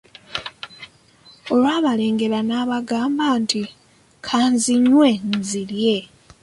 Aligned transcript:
Olwabalengera 1.53 2.39
n'agamba 2.47 3.25
nti:"kanzinywe 3.41 5.09
nzirye" 5.35 5.95